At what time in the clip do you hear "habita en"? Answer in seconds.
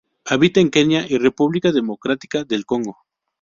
0.25-0.71